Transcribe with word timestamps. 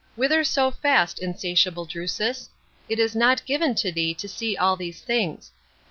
Whither 0.15 0.43
so 0.43 0.71
fast, 0.71 1.19
insatiable 1.19 1.85
Drusus? 1.85 2.49
It 2.89 2.97
is 2.97 3.15
not 3.15 3.45
given 3.45 3.75
to 3.75 3.91
thee 3.91 4.15
to 4.15 4.27
see 4.27 4.57
all 4.57 4.75
these 4.75 4.99
things. 5.01 5.51